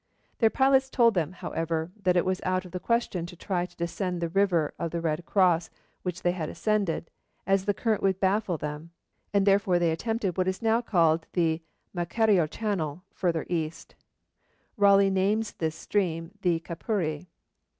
Their 0.39 0.49
pilots 0.49 0.89
told 0.89 1.13
them, 1.13 1.31
however, 1.33 1.91
that 2.01 2.17
it 2.17 2.25
was 2.25 2.41
out 2.43 2.65
of 2.65 2.71
the 2.71 2.79
question 2.79 3.27
to 3.27 3.35
try 3.35 3.67
to 3.67 3.75
descend 3.75 4.19
the 4.19 4.29
River 4.29 4.73
of 4.79 4.89
the 4.89 4.99
Red 4.99 5.27
Cross, 5.27 5.69
which 6.01 6.23
they 6.23 6.31
had 6.31 6.49
ascended, 6.49 7.11
as 7.45 7.65
the 7.65 7.73
current 7.75 8.01
would 8.01 8.19
baffle 8.19 8.57
them; 8.57 8.89
and 9.31 9.45
therefore 9.45 9.77
they 9.77 9.91
attempted 9.91 10.37
what 10.37 10.47
is 10.47 10.59
now 10.59 10.81
called 10.81 11.27
the 11.33 11.61
Macareo 11.93 12.47
channel, 12.49 13.03
farther 13.13 13.45
east. 13.47 13.93
Raleigh 14.75 15.11
names 15.11 15.51
this 15.53 15.75
stream 15.75 16.31
the 16.41 16.61
Capuri. 16.61 17.27